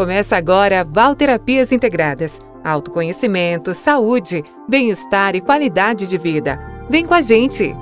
Começa 0.00 0.34
agora 0.34 0.82
Valterapias 0.82 1.72
Integradas. 1.72 2.40
Autoconhecimento, 2.64 3.74
saúde, 3.74 4.42
bem-estar 4.66 5.36
e 5.36 5.42
qualidade 5.42 6.06
de 6.06 6.16
vida. 6.16 6.58
Vem 6.88 7.04
com 7.04 7.12
a 7.12 7.20
gente! 7.20 7.76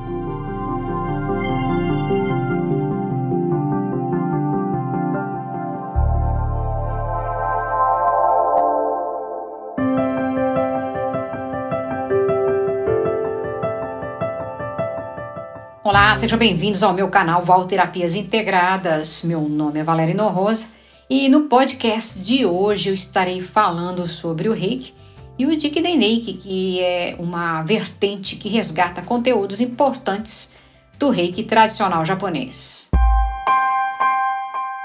Olá, 15.85 16.17
sejam 16.17 16.37
bem-vindos 16.37 16.83
ao 16.83 16.93
meu 16.93 17.07
canal 17.07 17.45
Valterapias 17.45 18.17
Integradas. 18.17 19.23
Meu 19.23 19.43
nome 19.43 19.79
é 19.79 19.85
Valéria 19.85 20.21
Rosa 20.25 20.78
e 21.11 21.29
no 21.29 21.43
podcast 21.43 22.21
de 22.21 22.45
hoje 22.45 22.91
eu 22.91 22.95
estarei 22.95 23.41
falando 23.41 24.07
sobre 24.07 24.49
o 24.49 24.53
reiki 24.53 24.93
e 25.39 25.47
o 25.47 25.59
Jikiden 25.59 25.99
Reiki, 25.99 26.35
que 26.35 26.81
é 26.81 27.17
uma 27.19 27.63
vertente 27.63 28.37
que 28.37 28.49
resgata 28.49 29.01
conteúdos 29.01 29.61
importantes 29.61 30.53
do 30.99 31.09
reiki 31.09 31.45
tradicional 31.45 32.05
japonês. 32.05 32.91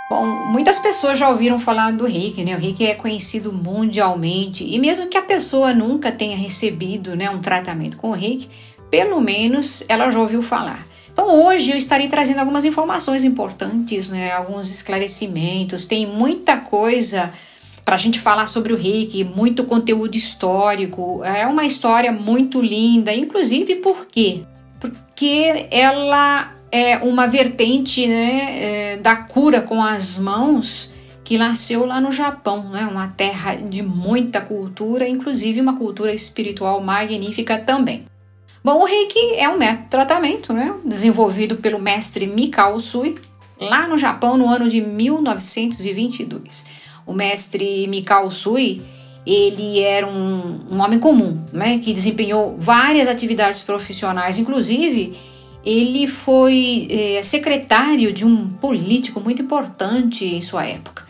Bom, 0.09 0.45
muitas 0.45 0.79
pessoas 0.79 1.19
já 1.19 1.27
ouviram 1.27 1.59
falar 1.59 1.91
do 1.91 2.05
reiki, 2.05 2.43
né? 2.43 2.55
O 2.55 2.59
reiki 2.59 2.85
é 2.85 2.93
conhecido 2.93 3.51
mundialmente 3.51 4.63
e 4.63 4.79
mesmo 4.79 5.07
que 5.07 5.17
a 5.17 5.23
pessoa 5.23 5.73
nunca 5.73 6.11
tenha 6.11 6.37
recebido 6.37 7.15
né, 7.15 7.29
um 7.29 7.41
tratamento 7.41 7.97
com 7.97 8.11
o 8.11 8.13
reiki, 8.13 8.47
pelo 8.89 9.19
menos 9.19 9.83
ela 9.89 10.09
já 10.09 10.19
ouviu 10.19 10.41
falar. 10.41 10.87
Então 11.23 11.45
hoje 11.45 11.71
eu 11.71 11.77
estarei 11.77 12.09
trazendo 12.09 12.39
algumas 12.39 12.65
informações 12.65 13.23
importantes, 13.23 14.09
né, 14.09 14.33
alguns 14.33 14.69
esclarecimentos. 14.69 15.85
Tem 15.85 16.05
muita 16.05 16.57
coisa 16.57 17.31
para 17.85 17.95
a 17.95 17.97
gente 17.97 18.19
falar 18.19 18.47
sobre 18.47 18.73
o 18.73 18.75
reiki, 18.75 19.23
muito 19.23 19.63
conteúdo 19.63 20.17
histórico. 20.17 21.23
É 21.23 21.47
uma 21.47 21.63
história 21.63 22.11
muito 22.11 22.61
linda, 22.61 23.13
inclusive 23.13 23.75
por 23.75 24.05
quê? 24.07 24.41
Porque 24.81 25.67
ela 25.71 26.51
é 26.69 26.97
uma 26.97 27.25
vertente 27.25 28.05
né, 28.05 28.57
é, 28.59 28.97
da 28.97 29.15
cura 29.15 29.61
com 29.61 29.81
as 29.81 30.17
mãos 30.17 30.93
que 31.23 31.37
nasceu 31.37 31.85
lá 31.85 32.01
no 32.01 32.11
Japão, 32.11 32.67
né, 32.67 32.85
uma 32.85 33.07
terra 33.07 33.55
de 33.55 33.81
muita 33.81 34.41
cultura, 34.41 35.07
inclusive 35.07 35.61
uma 35.61 35.77
cultura 35.77 36.13
espiritual 36.13 36.83
magnífica 36.83 37.57
também. 37.57 38.03
Bom, 38.63 38.79
o 38.79 38.85
Reiki 38.85 39.35
é 39.35 39.49
um 39.49 39.57
método 39.57 39.83
de 39.83 39.89
tratamento, 39.89 40.53
né, 40.53 40.73
desenvolvido 40.85 41.57
pelo 41.57 41.77
mestre 41.77 42.25
Mikao 42.25 42.75
Usui 42.75 43.15
lá 43.59 43.89
no 43.89 43.97
Japão 43.97 44.37
no 44.37 44.47
ano 44.47 44.69
de 44.69 44.79
1922. 44.79 46.65
O 47.05 47.11
mestre 47.13 47.85
Mikao 47.87 48.25
Usui, 48.25 48.81
ele 49.27 49.81
era 49.81 50.07
um, 50.07 50.61
um 50.71 50.79
homem 50.79 50.97
comum, 50.97 51.43
né, 51.51 51.79
que 51.79 51.91
desempenhou 51.91 52.55
várias 52.57 53.09
atividades 53.09 53.61
profissionais, 53.61 54.39
inclusive 54.39 55.13
ele 55.65 56.07
foi 56.07 56.87
é, 56.89 57.21
secretário 57.21 58.13
de 58.13 58.25
um 58.25 58.47
político 58.47 59.19
muito 59.19 59.41
importante 59.41 60.23
em 60.23 60.39
sua 60.39 60.65
época 60.65 61.02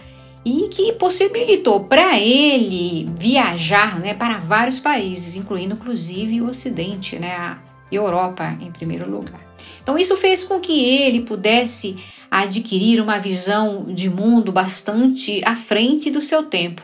e 0.46 0.68
que 0.68 0.94
possibilitou 0.94 1.82
para 1.86 2.20
ele 2.20 3.10
viajar 3.18 4.00
né, 4.00 4.14
para 4.14 4.40
vários 4.40 4.80
países, 4.80 5.36
incluindo 5.36 5.76
inclusive 5.76 6.42
o 6.42 6.48
Ocidente, 6.48 7.18
né, 7.18 7.36
a 7.36 7.58
Europa 7.92 8.58
em 8.60 8.72
primeiro 8.72 9.10
lugar. 9.10 9.42
Então 9.82 9.98
isso 9.98 10.18
fez 10.18 10.44
com 10.44 10.60
que 10.60 10.84
ele 10.84 11.22
pudesse 11.22 11.98
adquirir 12.30 13.02
uma 13.02 13.20
visão 13.20 13.86
de 13.94 14.10
mundo 14.10 14.52
bastante 14.52 15.42
à 15.46 15.56
frente 15.56 16.10
do 16.10 16.22
seu 16.22 16.44
tempo. 16.44 16.82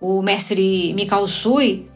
O 0.00 0.22
mestre 0.22 0.92
Mikao 0.94 1.28
Sui 1.28 1.86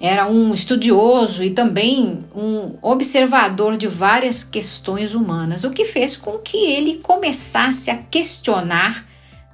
era 0.00 0.28
um 0.28 0.52
estudioso 0.52 1.42
e 1.42 1.50
também 1.50 2.20
um 2.34 2.76
observador 2.82 3.76
de 3.76 3.86
várias 3.86 4.44
questões 4.44 5.14
humanas, 5.14 5.64
o 5.64 5.70
que 5.70 5.84
fez 5.84 6.16
com 6.16 6.38
que 6.38 6.56
ele 6.56 6.98
começasse 6.98 7.90
a 7.90 7.96
questionar 7.96 9.06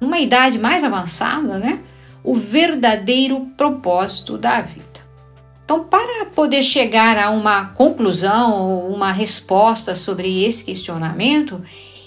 numa 0.03 0.19
idade 0.19 0.59
mais 0.59 0.83
avançada, 0.83 1.57
né, 1.57 1.79
o 2.23 2.35
verdadeiro 2.35 3.47
propósito 3.57 4.37
da 4.37 4.61
vida. 4.61 4.83
Então, 5.65 5.85
para 5.85 6.25
poder 6.25 6.61
chegar 6.61 7.17
a 7.17 7.29
uma 7.29 7.67
conclusão 7.67 8.87
uma 8.89 9.11
resposta 9.11 9.95
sobre 9.95 10.43
esse 10.43 10.63
questionamento, 10.63 11.61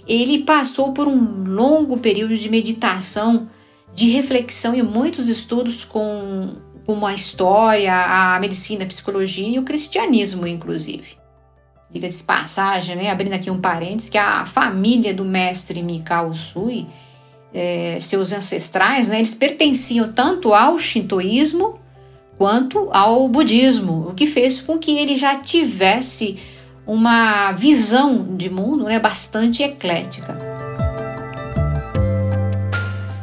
ele 0.07 0.45
passou 0.45 0.93
por 0.93 1.09
um 1.09 1.45
longo 1.45 1.97
período 1.97 2.37
de 2.37 2.49
meditação, 2.51 3.49
de 3.95 4.11
reflexão 4.11 4.75
e 4.75 4.83
muitos 4.83 5.29
estudos 5.29 5.85
com 5.85 6.55
como 6.85 7.05
a 7.05 7.13
história, 7.13 7.93
a 7.93 8.39
medicina, 8.39 8.85
a 8.85 8.87
psicologia 8.87 9.49
e 9.49 9.59
o 9.59 9.65
cristianismo, 9.65 10.47
inclusive. 10.47 11.17
Diga-se 11.91 12.23
passagem, 12.23 12.95
né, 12.95 13.11
abrindo 13.11 13.33
aqui 13.33 13.51
um 13.51 13.61
parênteses, 13.61 14.09
que 14.09 14.19
a 14.19 14.47
família 14.47 15.13
do 15.13 15.25
mestre 15.25 15.83
Mikao 15.83 16.33
Sui 16.33 16.87
é, 17.59 17.97
seus 17.99 18.35
ancestrais, 18.35 19.09
né, 19.09 19.17
eles 19.17 19.33
pertenciam 19.33 20.13
tanto 20.13 20.53
ao 20.53 20.79
shintoísmo 20.79 21.81
quanto 22.37 22.91
ao 22.93 23.27
budismo, 23.29 24.09
o 24.11 24.15
que 24.15 24.27
fez 24.27 24.61
com 24.61 24.79
que 24.79 24.99
ele 24.99 25.17
já 25.17 25.37
tivesse 25.37 26.37
uma 26.87 27.53
visão 27.53 28.37
de 28.37 28.51
mundo 28.51 28.85
né, 28.85 28.99
bastante 28.99 29.63
eclética. 29.63 30.39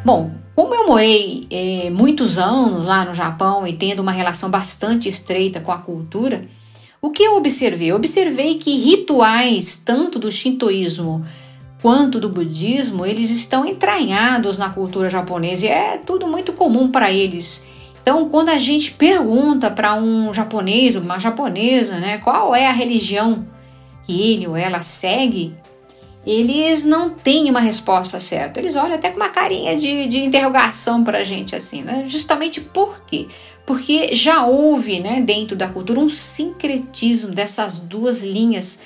Bom, 0.03 0.31
como 0.55 0.73
eu 0.73 0.87
morei 0.87 1.45
é, 1.51 1.91
muitos 1.91 2.39
anos 2.39 2.87
lá 2.87 3.05
no 3.05 3.13
Japão 3.13 3.67
e 3.67 3.73
tendo 3.73 3.99
uma 3.99 4.11
relação 4.11 4.49
bastante 4.49 5.07
estreita 5.07 5.59
com 5.59 5.71
a 5.71 5.77
cultura, 5.77 6.45
o 6.99 7.11
que 7.11 7.21
eu 7.21 7.35
observei? 7.35 7.91
Eu 7.91 7.97
observei 7.97 8.55
que 8.55 8.79
rituais 8.79 9.77
tanto 9.77 10.17
do 10.17 10.31
shintoísmo 10.31 11.23
quanto 11.83 12.17
do 12.17 12.29
budismo, 12.29 13.05
eles 13.05 13.29
estão 13.29 13.65
entranhados 13.65 14.57
na 14.57 14.69
cultura 14.69 15.09
japonesa 15.09 15.65
e 15.65 15.69
é 15.69 15.97
tudo 15.97 16.25
muito 16.25 16.53
comum 16.53 16.89
para 16.89 17.11
eles. 17.11 17.61
Então, 18.01 18.29
quando 18.29 18.49
a 18.49 18.57
gente 18.57 18.91
pergunta 18.91 19.69
para 19.69 19.93
um 19.93 20.33
japonês, 20.33 20.95
uma 20.95 21.19
japonesa, 21.19 21.99
né, 21.99 22.19
qual 22.19 22.55
é 22.55 22.67
a 22.67 22.71
religião 22.71 23.45
que 24.03 24.31
ele 24.31 24.47
ou 24.47 24.55
ela 24.55 24.81
segue, 24.81 25.53
eles 26.25 26.85
não 26.85 27.09
têm 27.09 27.49
uma 27.49 27.59
resposta 27.59 28.17
certa. 28.17 28.61
Eles 28.61 28.77
olham 28.77 28.95
até 28.95 29.09
com 29.09 29.17
uma 29.17 29.27
carinha 29.27 29.75
de, 29.75 30.07
de 30.07 30.19
interrogação 30.19 31.03
para 31.03 31.17
a 31.17 31.23
gente, 31.23 31.53
assim, 31.53 31.81
né? 31.81 32.05
Justamente 32.07 32.61
por 32.61 33.01
quê? 33.01 33.27
Porque 33.65 34.15
já 34.15 34.45
houve, 34.45 35.01
né, 35.01 35.19
dentro 35.19 35.53
da 35.53 35.67
cultura, 35.67 35.99
um 35.99 36.09
sincretismo 36.09 37.33
dessas 37.33 37.79
duas 37.79 38.21
linhas 38.21 38.79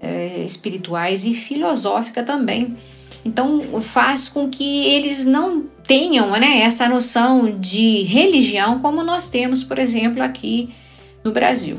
é, 0.00 0.42
espirituais 0.42 1.24
e 1.24 1.34
filosófica 1.34 2.22
também. 2.22 2.76
Então 3.24 3.80
faz 3.82 4.28
com 4.28 4.48
que 4.48 4.84
eles 4.86 5.26
não 5.26 5.62
tenham 5.84 6.30
né, 6.32 6.60
essa 6.60 6.88
noção 6.88 7.58
de 7.58 8.02
religião 8.04 8.78
como 8.80 9.02
nós 9.02 9.28
temos, 9.28 9.62
por 9.62 9.78
exemplo, 9.78 10.22
aqui 10.22 10.70
no 11.22 11.32
Brasil. 11.32 11.78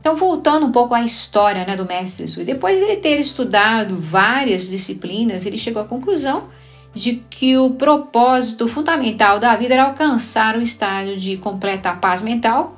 Então, 0.00 0.14
voltando 0.16 0.64
um 0.64 0.72
pouco 0.72 0.94
à 0.94 1.02
história 1.02 1.64
né, 1.66 1.76
do 1.76 1.84
mestre 1.84 2.26
Sui, 2.28 2.44
depois 2.44 2.78
de 2.78 2.84
ele 2.84 2.96
ter 2.96 3.18
estudado 3.18 3.98
várias 3.98 4.68
disciplinas, 4.68 5.44
ele 5.44 5.58
chegou 5.58 5.82
à 5.82 5.84
conclusão 5.84 6.48
de 6.94 7.22
que 7.28 7.56
o 7.58 7.70
propósito 7.70 8.66
fundamental 8.68 9.38
da 9.38 9.54
vida 9.56 9.74
era 9.74 9.84
alcançar 9.84 10.56
o 10.56 10.62
estado 10.62 11.16
de 11.16 11.36
completa 11.36 11.92
paz 11.92 12.22
mental 12.22 12.77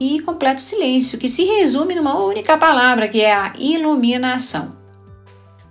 e 0.00 0.20
completo 0.20 0.60
silêncio, 0.60 1.18
que 1.18 1.28
se 1.28 1.44
resume 1.44 1.94
numa 1.94 2.18
única 2.20 2.56
palavra, 2.56 3.08
que 3.08 3.20
é 3.20 3.32
a 3.32 3.52
iluminação. 3.58 4.76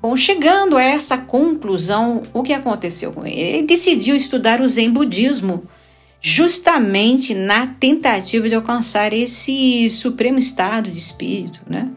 Bom, 0.01 0.16
chegando 0.16 0.78
a 0.78 0.84
essa 0.84 1.18
conclusão, 1.18 2.22
o 2.34 2.44
que 2.44 2.54
aconteceu 2.54 3.12
com 3.12 3.25
ele? 3.25 3.40
Ele 3.40 3.68
decidiu 3.68 4.16
estudar 4.16 4.62
o 4.62 4.68
Zen 4.68 4.92
budismo, 4.92 5.63
justamente 6.19 7.34
na 7.34 7.68
tentativa 7.68 8.50
de 8.50 8.56
alcançar 8.56 9.13
esse 9.13 9.90
supremo 9.90 10.38
estado 10.38 10.92
de 10.92 11.00
espírito, 11.00 11.62
né? 11.68 11.90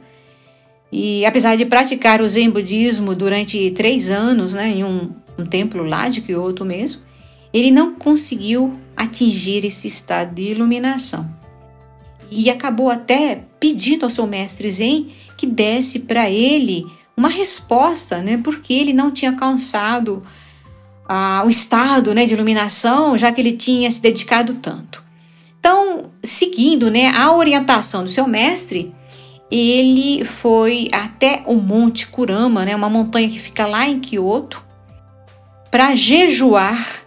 E 0.93 1.25
apesar 1.25 1.57
de 1.57 1.65
praticar 1.65 2.21
o 2.21 2.29
Zen 2.29 2.51
budismo 2.51 3.15
durante 3.15 3.71
três 3.73 4.11
anos, 4.11 4.55
né, 4.55 4.69
em 4.71 4.85
um, 4.85 5.11
um 5.39 5.47
templo 5.47 5.85
lá 5.85 6.09
de 6.09 6.21
Kyoto 6.21 6.65
mesmo, 6.65 7.03
ele 7.53 7.71
não 7.71 7.95
conseguiu 7.95 8.77
atingir 8.97 9.65
esse 9.65 9.87
estado 9.87 10.35
de 10.35 10.43
iluminação 10.43 11.40
e 12.31 12.51
acabou 12.51 12.91
até 12.91 13.45
pedindo 13.59 14.05
ao 14.05 14.11
seu 14.11 14.27
mestre 14.27 14.71
Zen 14.71 15.09
que 15.37 15.47
desse 15.47 16.01
para 16.01 16.31
ele 16.31 16.87
uma 17.17 17.29
resposta, 17.29 18.23
né? 18.23 18.41
Porque 18.43 18.73
ele 18.73 18.93
não 18.93 19.11
tinha 19.11 19.31
alcançado 19.31 20.23
ah, 21.09 21.43
o 21.45 21.51
estado 21.51 22.15
né, 22.15 22.25
de 22.25 22.35
iluminação, 22.35 23.19
já 23.19 23.33
que 23.33 23.41
ele 23.41 23.53
tinha 23.53 23.91
se 23.91 24.01
dedicado 24.01 24.55
tanto. 24.55 25.03
Então, 25.59 26.11
seguindo 26.23 26.91
né, 26.91 27.09
a 27.09 27.35
orientação 27.35 28.05
do 28.05 28.09
seu 28.09 28.27
mestre, 28.27 28.95
ele 29.51 30.25
foi 30.25 30.89
até 30.93 31.43
o 31.47 31.57
Monte 31.57 32.07
Kurama, 32.07 32.65
né, 32.65 32.75
uma 32.77 32.89
montanha 32.89 33.29
que 33.29 33.39
fica 33.39 33.67
lá 33.67 33.89
em 33.89 33.99
Kyoto, 33.99 34.65
para 35.71 35.95
jejuar 35.95 37.01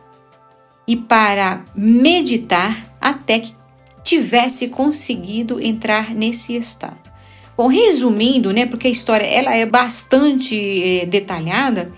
e 0.88 0.96
para 0.96 1.64
meditar 1.76 2.78
até 3.00 3.40
que 3.40 3.56
tivesse 4.04 4.68
conseguido 4.68 5.62
entrar 5.62 6.14
nesse 6.14 6.56
estado. 6.56 7.12
Bom, 7.56 7.68
resumindo, 7.68 8.52
né, 8.52 8.66
porque 8.66 8.88
a 8.88 8.92
história 8.92 9.26
ela 9.26 9.56
é 9.56 9.66
bastante 9.66 11.02
é, 11.02 11.06
detalhada, 11.06 11.92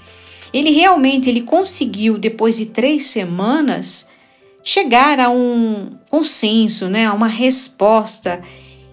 ele 0.53 0.71
realmente 0.71 1.29
ele 1.29 1.41
conseguiu 1.41 2.17
depois 2.17 2.57
de 2.57 2.67
três 2.67 3.07
semanas 3.07 4.07
chegar 4.63 5.19
a 5.19 5.29
um 5.29 5.97
consenso, 6.09 6.87
né, 6.87 7.05
a 7.05 7.13
uma 7.13 7.27
resposta 7.27 8.41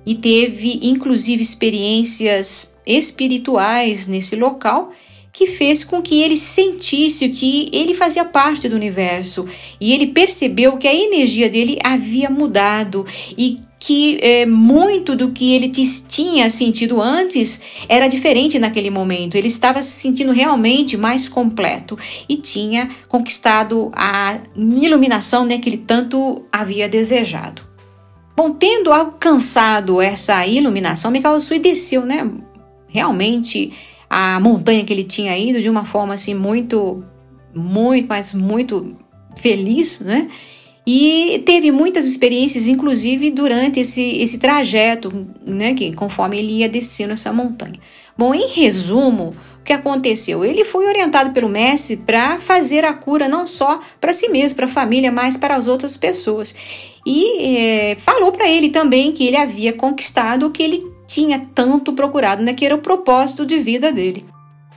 e 0.04 0.14
teve 0.14 0.80
inclusive 0.82 1.42
experiências 1.42 2.76
espirituais 2.86 4.08
nesse 4.08 4.36
local 4.36 4.92
que 5.32 5.46
fez 5.46 5.82
com 5.82 6.02
que 6.02 6.20
ele 6.20 6.36
sentisse 6.36 7.28
que 7.30 7.70
ele 7.72 7.94
fazia 7.94 8.24
parte 8.24 8.68
do 8.68 8.76
universo 8.76 9.46
e 9.80 9.92
ele 9.92 10.08
percebeu 10.08 10.76
que 10.76 10.86
a 10.86 10.94
energia 10.94 11.48
dele 11.48 11.78
havia 11.82 12.28
mudado 12.28 13.06
e 13.36 13.58
que 13.80 14.18
é, 14.22 14.46
muito 14.46 15.16
do 15.16 15.32
que 15.32 15.54
ele 15.54 15.68
tinha 15.68 16.48
sentido 16.48 17.02
antes 17.02 17.60
era 17.88 18.06
diferente 18.06 18.56
naquele 18.56 18.90
momento. 18.90 19.34
Ele 19.34 19.48
estava 19.48 19.82
se 19.82 19.90
sentindo 19.90 20.30
realmente 20.30 20.96
mais 20.96 21.28
completo 21.28 21.98
e 22.28 22.36
tinha 22.36 22.90
conquistado 23.08 23.90
a 23.92 24.38
iluminação 24.54 25.44
né, 25.44 25.58
que 25.58 25.68
ele 25.68 25.78
tanto 25.78 26.44
havia 26.52 26.88
desejado. 26.88 27.62
Bom, 28.36 28.52
tendo 28.52 28.92
alcançado 28.92 30.00
essa 30.00 30.46
iluminação, 30.46 31.10
Mikao 31.10 31.40
Sui 31.40 31.58
desceu, 31.58 32.06
né? 32.06 32.30
Realmente 32.86 33.72
a 34.14 34.38
montanha 34.38 34.84
que 34.84 34.92
ele 34.92 35.04
tinha 35.04 35.38
ido 35.38 35.62
de 35.62 35.70
uma 35.70 35.86
forma 35.86 36.12
assim 36.12 36.34
muito, 36.34 37.02
muito, 37.54 38.06
mas 38.06 38.34
muito 38.34 38.94
feliz, 39.34 40.00
né? 40.00 40.28
E 40.86 41.42
teve 41.46 41.72
muitas 41.72 42.04
experiências, 42.04 42.68
inclusive 42.68 43.30
durante 43.30 43.80
esse, 43.80 44.02
esse 44.02 44.36
trajeto, 44.36 45.26
né, 45.46 45.72
que 45.72 45.94
conforme 45.94 46.38
ele 46.38 46.58
ia 46.58 46.68
descendo 46.68 47.14
essa 47.14 47.32
montanha. 47.32 47.80
Bom, 48.18 48.34
em 48.34 48.48
resumo, 48.48 49.34
o 49.60 49.62
que 49.64 49.72
aconteceu? 49.72 50.44
Ele 50.44 50.62
foi 50.62 50.84
orientado 50.86 51.30
pelo 51.30 51.48
mestre 51.48 51.96
para 51.96 52.38
fazer 52.38 52.84
a 52.84 52.92
cura 52.92 53.26
não 53.26 53.46
só 53.46 53.80
para 53.98 54.12
si 54.12 54.28
mesmo, 54.28 54.56
para 54.56 54.66
a 54.66 54.68
família, 54.68 55.10
mas 55.10 55.38
para 55.38 55.56
as 55.56 55.66
outras 55.66 55.96
pessoas. 55.96 56.54
E 57.06 57.56
é, 57.56 57.94
falou 57.94 58.30
para 58.30 58.46
ele 58.46 58.68
também 58.68 59.12
que 59.12 59.24
ele 59.24 59.38
havia 59.38 59.72
conquistado 59.72 60.48
o 60.48 60.50
que 60.50 60.62
ele 60.62 60.91
tinha 61.12 61.46
tanto 61.54 61.92
procurado, 61.92 62.42
né, 62.42 62.54
que 62.54 62.64
era 62.64 62.74
o 62.74 62.78
propósito 62.78 63.44
de 63.44 63.58
vida 63.58 63.92
dele 63.92 64.24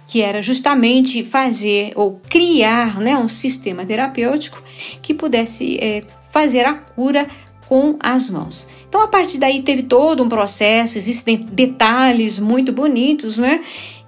que 0.08 0.22
era 0.22 0.42
justamente 0.42 1.24
fazer 1.24 1.92
ou 1.96 2.22
criar 2.30 3.00
né, 3.00 3.18
um 3.18 3.28
sistema 3.28 3.86
terapêutico 3.86 4.62
que 5.02 5.14
pudesse 5.14 5.78
é, 5.82 6.04
fazer 6.32 6.66
a 6.66 6.74
cura 6.74 7.28
com 7.68 7.98
as 8.00 8.30
mãos. 8.30 8.68
Então, 8.88 9.02
a 9.02 9.08
partir 9.08 9.38
daí, 9.38 9.64
teve 9.64 9.84
todo 9.84 10.24
um 10.24 10.30
processo, 10.30 10.98
existem 10.98 11.38
detalhes 11.38 12.38
muito 12.38 12.72
bonitos 12.72 13.38
né, 13.38 13.62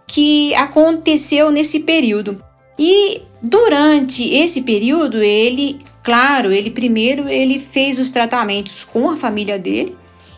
que 0.05 0.53
aconteceu 0.53 1.49
nesse 1.51 1.79
período. 1.79 2.41
E 2.77 3.21
durante 3.41 4.23
esse 4.31 4.61
período, 4.61 5.21
ele, 5.23 5.79
claro, 6.03 6.51
ele 6.51 6.69
primeiro 6.69 7.27
ele 7.27 7.57
fez 7.59 7.97
os 7.97 8.11
tratamentos 8.11 8.83
com 8.83 9.09
a 9.09 9.17
família 9.17 9.57
dele, 9.57 9.96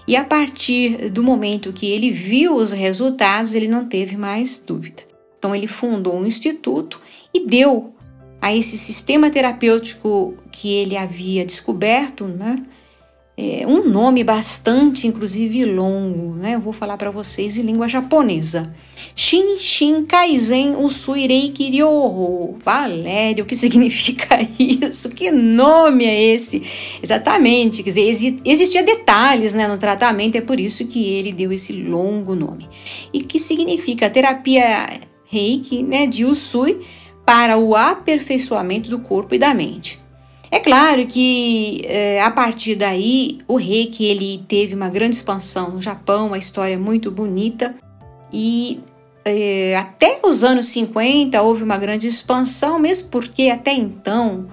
e 0.10 0.16
a 0.16 0.24
partir 0.24 1.12
do 1.12 1.22
momento 1.22 1.72
que 1.72 1.86
ele 1.86 2.10
viu 2.10 2.56
os 2.56 2.72
resultados, 2.72 3.54
ele 3.54 3.68
não 3.68 3.86
teve 3.86 4.18
mais 4.18 4.58
dúvida. 4.58 5.04
Então, 5.38 5.56
ele 5.56 5.68
fundou 5.68 6.18
um 6.18 6.26
instituto 6.26 7.00
e 7.32 7.46
deu 7.46 7.94
a 8.42 8.52
esse 8.52 8.76
sistema 8.76 9.30
terapêutico 9.30 10.34
que 10.52 10.74
ele 10.74 10.98
havia 10.98 11.46
descoberto, 11.46 12.26
né? 12.26 12.60
É, 13.42 13.66
um 13.66 13.88
nome 13.88 14.22
bastante, 14.22 15.08
inclusive, 15.08 15.64
longo, 15.64 16.36
né? 16.36 16.56
Eu 16.56 16.60
vou 16.60 16.74
falar 16.74 16.98
para 16.98 17.10
vocês 17.10 17.58
em 17.58 17.62
língua 17.62 17.88
japonesa. 17.88 18.70
Shin 19.16 19.58
Shin 19.58 20.04
Kaizen 20.04 20.76
Usui 20.76 21.26
Reiki 21.26 21.70
Ryoho. 21.70 22.58
Valério, 22.62 23.46
o 23.46 23.48
que 23.48 23.56
significa 23.56 24.46
isso? 24.60 25.10
Que 25.12 25.32
nome 25.32 26.04
é 26.04 26.34
esse? 26.34 26.62
Exatamente, 27.02 27.82
quer 27.82 27.92
dizer, 27.92 28.36
existia 28.44 28.84
detalhes 28.84 29.54
né, 29.54 29.70
no 29.70 29.78
tratamento, 29.78 30.36
é 30.36 30.42
por 30.42 30.60
isso 30.60 30.86
que 30.86 31.02
ele 31.02 31.32
deu 31.32 31.54
esse 31.54 31.72
longo 31.72 32.36
nome. 32.36 32.68
E 33.14 33.22
que 33.22 33.40
significa 33.40 34.10
terapia 34.10 35.00
reiki 35.24 35.82
né, 35.82 36.08
de 36.08 36.26
Usui 36.26 36.82
para 37.26 37.58
o 37.58 37.74
aperfeiçoamento 37.74 38.90
do 38.90 39.00
corpo 39.00 39.34
e 39.34 39.40
da 39.40 39.54
mente. 39.54 39.98
É 40.52 40.60
claro 40.60 41.06
que 41.06 41.82
é, 41.86 42.22
a 42.22 42.32
partir 42.32 42.76
daí 42.76 43.40
o 43.48 43.56
reiki 43.56 44.06
ele 44.06 44.44
teve 44.48 44.74
uma 44.74 44.90
grande 44.90 45.16
expansão 45.16 45.72
no 45.72 45.82
Japão, 45.82 46.28
uma 46.28 46.38
história 46.38 46.78
muito 46.78 47.12
bonita 47.12 47.76
e 48.34 48.80
é, 49.24 49.76
até 49.78 50.20
os 50.24 50.44
anos 50.44 50.68
50 50.68 51.40
houve 51.42 51.64
uma 51.64 51.78
grande 51.78 52.08
expansão, 52.08 52.80
mesmo 52.80 53.10
porque 53.10 53.50
até 53.50 53.74
então 53.74 54.48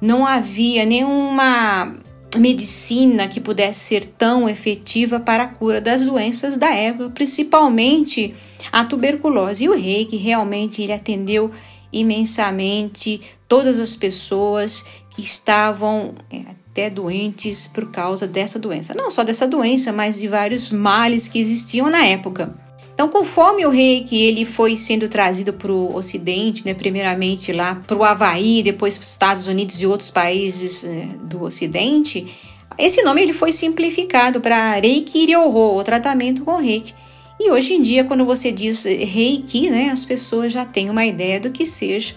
não 0.00 0.26
havia 0.26 0.84
nenhuma 0.84 1.94
medicina 2.36 3.28
que 3.28 3.40
pudesse 3.40 3.80
ser 3.80 4.04
tão 4.04 4.48
efetiva 4.48 5.20
para 5.20 5.44
a 5.44 5.48
cura 5.48 5.80
das 5.80 6.02
doenças 6.02 6.56
da 6.56 6.70
época, 6.70 7.10
principalmente 7.10 8.34
a 8.72 8.84
tuberculose. 8.84 9.64
E 9.64 9.68
o 9.68 9.76
rei 9.76 10.04
que 10.04 10.16
realmente 10.16 10.82
ele 10.82 10.92
atendeu 10.92 11.50
imensamente 11.92 13.20
todas 13.48 13.80
as 13.80 13.96
pessoas 13.96 14.84
que 15.10 15.22
estavam 15.22 16.14
é, 16.32 16.42
até 16.70 16.88
doentes 16.88 17.66
por 17.66 17.90
causa 17.90 18.26
dessa 18.26 18.58
doença. 18.58 18.94
Não 18.94 19.10
só 19.10 19.22
dessa 19.22 19.46
doença, 19.46 19.92
mas 19.92 20.18
de 20.20 20.28
vários 20.28 20.70
males 20.70 21.28
que 21.28 21.38
existiam 21.38 21.90
na 21.90 22.04
época. 22.04 22.54
Então, 22.94 23.08
conforme 23.08 23.64
o 23.64 23.70
rei 23.70 24.04
que 24.04 24.22
ele 24.22 24.44
foi 24.44 24.76
sendo 24.76 25.08
trazido 25.08 25.54
para 25.54 25.72
o 25.72 25.96
Ocidente, 25.96 26.66
né, 26.66 26.74
primeiramente 26.74 27.50
lá 27.50 27.76
para 27.86 27.96
o 27.96 28.04
Havaí, 28.04 28.62
depois 28.62 28.98
para 28.98 29.04
os 29.04 29.10
Estados 29.10 29.46
Unidos 29.46 29.80
e 29.80 29.86
outros 29.86 30.10
países 30.10 30.84
né, 30.84 31.08
do 31.22 31.42
Ocidente, 31.42 32.30
esse 32.76 33.02
nome 33.02 33.22
ele 33.22 33.32
foi 33.32 33.52
simplificado 33.52 34.40
para 34.40 34.74
Reiki 34.74 35.26
Ryoho, 35.26 35.76
o 35.76 35.82
tratamento 35.82 36.44
com 36.44 36.56
Reiki. 36.56 36.94
E 37.38 37.50
hoje 37.50 37.72
em 37.72 37.80
dia, 37.80 38.04
quando 38.04 38.26
você 38.26 38.52
diz 38.52 38.84
Reiki, 38.84 39.70
né, 39.70 39.88
as 39.88 40.04
pessoas 40.04 40.52
já 40.52 40.66
têm 40.66 40.90
uma 40.90 41.06
ideia 41.06 41.40
do 41.40 41.50
que 41.50 41.64
seja 41.64 42.14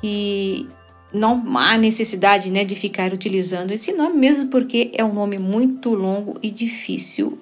e 0.00 0.68
não 1.12 1.42
há 1.56 1.76
necessidade 1.76 2.50
né, 2.50 2.64
de 2.64 2.74
ficar 2.74 3.12
utilizando 3.12 3.72
esse 3.72 3.92
nome, 3.92 4.16
mesmo 4.16 4.48
porque 4.48 4.92
é 4.94 5.04
um 5.04 5.12
nome 5.12 5.38
muito 5.38 5.90
longo 5.90 6.38
e 6.42 6.50
difícil 6.50 7.38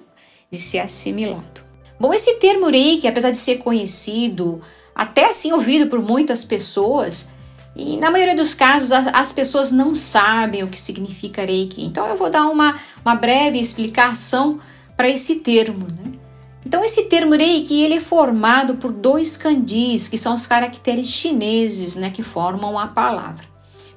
de 0.51 0.57
ser 0.57 0.79
assimilado. 0.79 1.63
Bom, 1.99 2.13
esse 2.13 2.35
termo 2.39 2.67
reiki, 2.67 3.07
apesar 3.07 3.31
de 3.31 3.37
ser 3.37 3.57
conhecido, 3.57 4.61
até 4.95 5.29
assim 5.29 5.51
ouvido 5.51 5.87
por 5.87 6.01
muitas 6.01 6.43
pessoas, 6.43 7.27
e 7.75 7.97
na 7.97 8.09
maioria 8.09 8.35
dos 8.35 8.53
casos 8.53 8.91
as, 8.91 9.07
as 9.07 9.31
pessoas 9.31 9.71
não 9.71 9.93
sabem 9.95 10.63
o 10.63 10.67
que 10.67 10.79
significa 10.79 11.45
reiki. 11.45 11.83
Então 11.83 12.07
eu 12.07 12.17
vou 12.17 12.29
dar 12.29 12.47
uma, 12.47 12.79
uma 13.05 13.15
breve 13.15 13.59
explicação 13.59 14.59
para 14.97 15.09
esse 15.09 15.37
termo. 15.37 15.85
Né? 15.87 16.13
Então 16.65 16.83
esse 16.83 17.03
termo 17.03 17.35
reiki 17.35 17.81
ele 17.81 17.95
é 17.95 18.01
formado 18.01 18.75
por 18.75 18.91
dois 18.91 19.37
kanjis, 19.37 20.07
que 20.07 20.17
são 20.17 20.35
os 20.35 20.45
caracteres 20.45 21.07
chineses 21.07 21.95
né, 21.95 22.09
que 22.09 22.23
formam 22.23 22.77
a 22.77 22.87
palavra. 22.87 23.48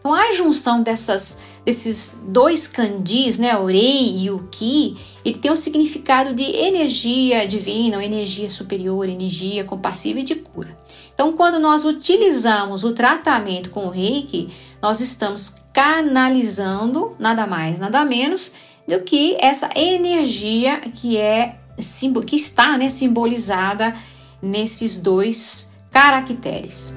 Então 0.02 0.12
a 0.12 0.32
junção 0.32 0.82
dessas 0.82 1.38
desses 1.64 2.20
dois 2.24 2.66
kanjis, 2.66 3.38
né, 3.38 3.56
o 3.56 3.66
rei 3.66 4.18
e 4.18 4.30
o 4.30 4.48
ki, 4.50 4.96
ele 5.24 5.38
tem 5.38 5.50
um 5.50 5.56
significado 5.56 6.34
de 6.34 6.42
energia 6.42 7.46
divina, 7.46 8.04
energia 8.04 8.50
superior, 8.50 9.08
energia 9.08 9.64
compassiva 9.64 10.18
e 10.18 10.24
de 10.24 10.34
cura. 10.34 10.76
Então, 11.14 11.32
quando 11.34 11.60
nós 11.60 11.84
utilizamos 11.84 12.82
o 12.82 12.92
tratamento 12.92 13.70
com 13.70 13.86
o 13.86 13.90
reiki, 13.90 14.48
nós 14.80 15.00
estamos 15.00 15.56
canalizando 15.72 17.14
nada 17.18 17.46
mais, 17.46 17.78
nada 17.78 18.04
menos 18.04 18.50
do 18.88 18.98
que 19.00 19.36
essa 19.40 19.70
energia 19.76 20.80
que 20.80 21.16
é 21.16 21.56
que 22.26 22.36
está 22.36 22.76
né, 22.76 22.88
simbolizada 22.88 23.94
nesses 24.42 25.00
dois 25.00 25.70
caracteres. 25.90 26.94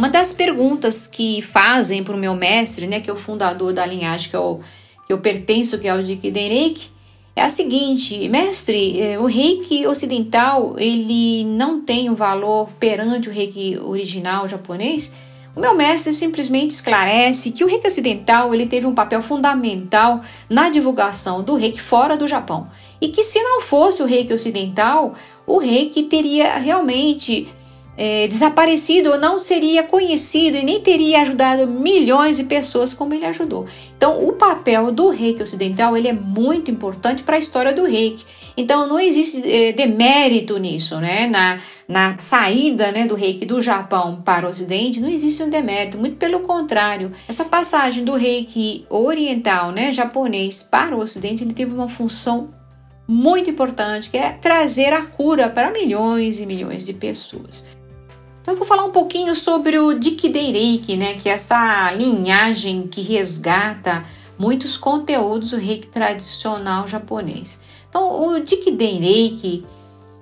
Uma 0.00 0.08
das 0.08 0.32
perguntas 0.32 1.06
que 1.06 1.42
fazem 1.42 2.02
para 2.02 2.16
o 2.16 2.18
meu 2.18 2.34
mestre, 2.34 2.86
né, 2.86 3.00
que 3.00 3.10
é 3.10 3.12
o 3.12 3.16
fundador 3.16 3.74
da 3.74 3.84
linhagem 3.84 4.30
que 4.30 4.34
eu, 4.34 4.62
que 5.06 5.12
eu 5.12 5.18
pertenço, 5.18 5.78
que 5.78 5.86
é 5.86 5.94
o 5.94 6.02
Jikiden 6.02 6.48
Reiki, 6.48 6.90
é 7.36 7.42
a 7.42 7.50
seguinte, 7.50 8.26
mestre, 8.30 8.98
é, 8.98 9.18
o 9.18 9.26
reiki 9.26 9.86
ocidental 9.86 10.74
ele 10.78 11.44
não 11.44 11.82
tem 11.82 12.08
um 12.08 12.14
valor 12.14 12.70
perante 12.80 13.28
o 13.28 13.32
reiki 13.32 13.78
original 13.78 14.48
japonês? 14.48 15.12
O 15.54 15.60
meu 15.60 15.76
mestre 15.76 16.14
simplesmente 16.14 16.70
esclarece 16.70 17.52
que 17.52 17.62
o 17.62 17.66
reiki 17.66 17.86
ocidental 17.86 18.54
ele 18.54 18.64
teve 18.64 18.86
um 18.86 18.94
papel 18.94 19.20
fundamental 19.20 20.22
na 20.48 20.70
divulgação 20.70 21.42
do 21.42 21.56
reiki 21.56 21.78
fora 21.78 22.16
do 22.16 22.26
Japão 22.26 22.70
e 23.02 23.08
que 23.08 23.22
se 23.22 23.42
não 23.42 23.60
fosse 23.60 24.02
o 24.02 24.06
reiki 24.06 24.32
ocidental, 24.32 25.12
o 25.46 25.58
reiki 25.58 26.04
teria 26.04 26.56
realmente 26.56 27.48
é, 28.02 28.26
desaparecido 28.26 29.10
ou 29.10 29.18
não 29.18 29.38
seria 29.38 29.82
conhecido 29.82 30.56
e 30.56 30.64
nem 30.64 30.80
teria 30.80 31.20
ajudado 31.20 31.66
milhões 31.66 32.38
de 32.38 32.44
pessoas 32.44 32.94
como 32.94 33.12
ele 33.12 33.26
ajudou. 33.26 33.66
Então, 33.94 34.26
o 34.26 34.32
papel 34.32 34.90
do 34.90 35.10
reiki 35.10 35.42
ocidental 35.42 35.94
ele 35.94 36.08
é 36.08 36.12
muito 36.14 36.70
importante 36.70 37.22
para 37.22 37.36
a 37.36 37.38
história 37.38 37.74
do 37.74 37.84
reiki. 37.84 38.24
Então, 38.56 38.88
não 38.88 38.98
existe 38.98 39.42
é, 39.46 39.72
demérito 39.72 40.56
nisso, 40.56 40.98
né? 40.98 41.26
Na, 41.26 41.60
na 41.86 42.16
saída 42.16 42.90
né, 42.90 43.06
do 43.06 43.14
reiki 43.14 43.44
do 43.44 43.60
Japão 43.60 44.22
para 44.24 44.46
o 44.46 44.50
ocidente, 44.50 44.98
não 44.98 45.08
existe 45.10 45.42
um 45.42 45.50
demérito, 45.50 45.98
muito 45.98 46.16
pelo 46.16 46.40
contrário. 46.40 47.12
Essa 47.28 47.44
passagem 47.44 48.02
do 48.02 48.14
reiki 48.14 48.86
oriental, 48.88 49.72
né, 49.72 49.92
japonês, 49.92 50.62
para 50.62 50.96
o 50.96 51.00
ocidente, 51.00 51.44
ele 51.44 51.52
teve 51.52 51.74
uma 51.74 51.88
função 51.88 52.48
muito 53.06 53.50
importante, 53.50 54.08
que 54.08 54.16
é 54.16 54.30
trazer 54.30 54.94
a 54.94 55.02
cura 55.02 55.50
para 55.50 55.70
milhões 55.70 56.40
e 56.40 56.46
milhões 56.46 56.86
de 56.86 56.94
pessoas. 56.94 57.62
Eu 58.50 58.56
vou 58.56 58.66
falar 58.66 58.84
um 58.84 58.90
pouquinho 58.90 59.36
sobre 59.36 59.78
o 59.78 59.90
Reiki, 59.90 60.96
né, 60.96 61.14
que 61.14 61.28
é 61.28 61.32
essa 61.34 61.92
linhagem 61.92 62.88
que 62.88 63.00
resgata 63.00 64.04
muitos 64.36 64.76
conteúdos 64.76 65.52
do 65.52 65.56
reiki 65.56 65.86
tradicional 65.86 66.88
japonês. 66.88 67.62
Então 67.88 68.10
o 68.10 68.34
Reiki, 68.34 69.64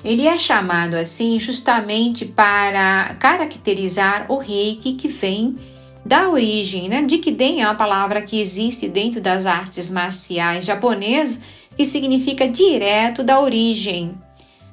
ele 0.04 0.26
é 0.26 0.36
chamado 0.36 0.94
assim 0.94 1.40
justamente 1.40 2.26
para 2.26 3.16
caracterizar 3.18 4.26
o 4.30 4.36
reiki 4.36 4.92
que 4.92 5.08
vem 5.08 5.56
da 6.04 6.28
origem, 6.28 6.86
né? 6.86 7.06
Jikiden 7.08 7.62
é 7.62 7.64
uma 7.64 7.76
palavra 7.76 8.20
que 8.20 8.38
existe 8.38 8.90
dentro 8.90 9.22
das 9.22 9.46
artes 9.46 9.88
marciais 9.88 10.66
japonesas 10.66 11.40
que 11.74 11.86
significa 11.86 12.46
direto 12.46 13.22
da 13.22 13.40
origem, 13.40 14.14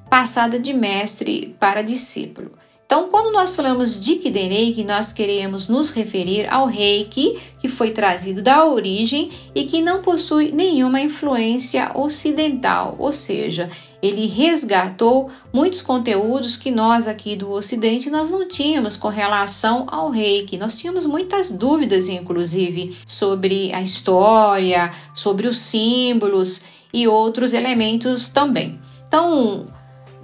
passada 0.10 0.60
de 0.60 0.74
mestre 0.74 1.56
para 1.58 1.82
discípulo. 1.82 2.52
Então, 2.86 3.10
quando 3.10 3.34
nós 3.34 3.56
falamos 3.56 4.00
de 4.00 4.18
Kidenreiki, 4.18 4.84
nós 4.84 5.12
queremos 5.12 5.68
nos 5.68 5.90
referir 5.90 6.48
ao 6.54 6.68
reiki 6.68 7.40
que 7.60 7.68
foi 7.68 7.90
trazido 7.90 8.44
da 8.44 8.64
origem 8.64 9.32
e 9.56 9.64
que 9.64 9.82
não 9.82 10.04
possui 10.04 10.52
nenhuma 10.52 11.02
influência 11.02 11.90
ocidental, 11.96 12.96
ou 13.00 13.12
seja, 13.12 13.72
ele 14.04 14.28
resgatou 14.28 15.32
muitos 15.52 15.82
conteúdos 15.82 16.58
que 16.58 16.70
nós 16.70 17.08
aqui 17.08 17.36
do 17.36 17.52
Ocidente 17.52 18.08
nós 18.12 18.30
não 18.30 18.48
tínhamos 18.48 18.96
com 18.96 19.08
relação 19.08 19.88
ao 19.90 20.12
reiki. 20.12 20.56
Nós 20.56 20.78
tínhamos 20.78 21.08
muitas 21.08 21.52
dúvidas, 21.52 22.08
inclusive, 22.08 22.96
sobre 23.08 23.74
a 23.74 23.82
história, 23.82 24.94
sobre 25.16 25.48
os 25.48 25.58
símbolos 25.58 26.62
e 26.94 27.08
outros 27.08 27.56
elementos 27.56 28.30
também. 28.30 28.80
Então, 29.08 29.66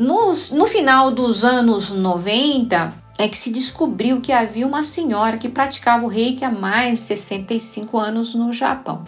no 0.02 0.66
final 0.66 1.12
dos 1.12 1.46
anos 1.46 1.92
90, 1.92 2.92
é 3.20 3.28
que 3.28 3.38
se 3.38 3.52
descobriu 3.52 4.20
que 4.20 4.32
havia 4.32 4.66
uma 4.66 4.82
senhora 4.82 5.38
que 5.38 5.48
praticava 5.48 6.04
o 6.06 6.08
reiki 6.08 6.44
há 6.44 6.50
mais 6.50 6.98
de 6.98 7.04
65 7.04 8.00
anos 8.00 8.34
no 8.34 8.52
Japão 8.52 9.04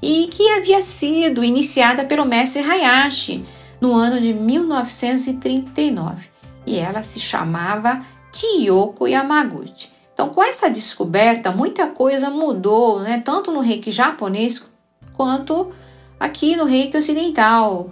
e 0.00 0.28
que 0.28 0.48
havia 0.50 0.80
sido 0.80 1.42
iniciada 1.42 2.04
pelo 2.04 2.24
mestre 2.24 2.62
Hayashi 2.62 3.44
no 3.80 3.92
ano 3.92 4.20
de 4.20 4.32
1939 4.32 6.26
e 6.64 6.76
ela 6.78 7.02
se 7.02 7.18
chamava 7.18 8.04
Chiyoko 8.32 9.08
Yamaguchi. 9.08 9.90
Então, 10.14 10.28
com 10.28 10.42
essa 10.42 10.70
descoberta, 10.70 11.50
muita 11.50 11.88
coisa 11.88 12.30
mudou, 12.30 13.00
né, 13.00 13.20
tanto 13.24 13.50
no 13.50 13.58
reiki 13.60 13.90
japonês 13.90 14.64
quanto 15.12 15.72
aqui 16.20 16.54
no 16.54 16.64
reiki 16.64 16.96
ocidental. 16.96 17.90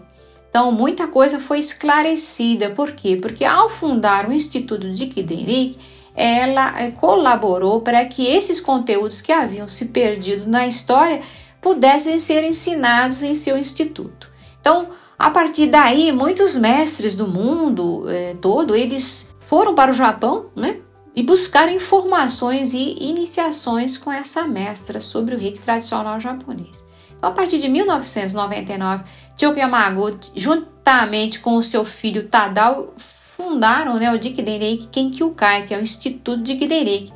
Então, 0.54 0.70
muita 0.70 1.08
coisa 1.08 1.40
foi 1.40 1.58
esclarecida. 1.58 2.70
Por 2.70 2.92
quê? 2.92 3.18
Porque 3.20 3.44
ao 3.44 3.68
fundar 3.68 4.28
o 4.28 4.32
Instituto 4.32 4.88
de 4.88 5.06
Kidenrik, 5.06 5.76
ela 6.14 6.80
eh, 6.80 6.92
colaborou 6.92 7.80
para 7.80 8.04
que 8.04 8.24
esses 8.24 8.60
conteúdos 8.60 9.20
que 9.20 9.32
haviam 9.32 9.66
se 9.68 9.86
perdido 9.86 10.48
na 10.48 10.64
história 10.64 11.22
pudessem 11.60 12.20
ser 12.20 12.44
ensinados 12.44 13.24
em 13.24 13.34
seu 13.34 13.58
instituto. 13.58 14.30
Então, 14.60 14.90
a 15.18 15.28
partir 15.28 15.66
daí, 15.66 16.12
muitos 16.12 16.56
mestres 16.56 17.16
do 17.16 17.26
mundo 17.26 18.04
eh, 18.08 18.36
todo, 18.40 18.76
eles 18.76 19.34
foram 19.40 19.74
para 19.74 19.90
o 19.90 19.94
Japão, 19.94 20.50
né? 20.54 20.76
E 21.16 21.24
buscaram 21.24 21.72
informações 21.72 22.74
e 22.74 22.96
iniciações 23.00 23.98
com 23.98 24.12
essa 24.12 24.46
mestra 24.46 25.00
sobre 25.00 25.34
o 25.34 25.38
reiki 25.38 25.58
tradicional 25.58 26.20
japonês. 26.20 26.93
Então, 27.16 27.30
a 27.30 27.32
partir 27.32 27.58
de 27.58 27.68
1999, 27.68 29.04
Choki 29.36 29.60
Yamaguchi, 29.60 30.32
juntamente 30.34 31.40
com 31.40 31.56
o 31.56 31.62
seu 31.62 31.84
filho 31.84 32.28
Tadao, 32.28 32.94
fundaram 33.36 33.98
né, 33.98 34.12
o 34.12 34.22
Jikidenreiki 34.22 34.88
Kenkyukai, 34.88 35.66
que 35.66 35.74
é 35.74 35.78
o 35.78 35.82
Instituto 35.82 36.46
Jikidenreiki, 36.46 37.12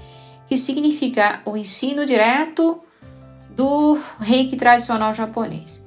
que 0.48 0.56
significa 0.56 1.40
o 1.44 1.56
ensino 1.56 2.04
direto 2.06 2.80
do 3.50 3.98
reiki 4.20 4.56
tradicional 4.56 5.12
japonês. 5.14 5.82